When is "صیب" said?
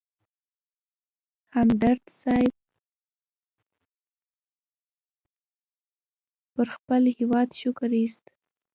2.19-2.53